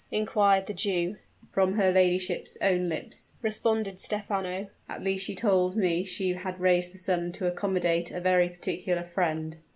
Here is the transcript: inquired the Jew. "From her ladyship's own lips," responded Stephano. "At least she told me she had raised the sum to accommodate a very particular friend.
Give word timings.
inquired 0.09 0.65
the 0.65 0.73
Jew. 0.73 1.17
"From 1.51 1.73
her 1.73 1.91
ladyship's 1.91 2.57
own 2.59 2.89
lips," 2.89 3.35
responded 3.43 3.99
Stephano. 3.99 4.69
"At 4.89 5.03
least 5.03 5.23
she 5.25 5.35
told 5.35 5.75
me 5.75 6.03
she 6.03 6.31
had 6.33 6.59
raised 6.59 6.91
the 6.91 6.97
sum 6.97 7.31
to 7.33 7.45
accommodate 7.45 8.09
a 8.09 8.19
very 8.19 8.49
particular 8.49 9.03
friend. 9.03 9.57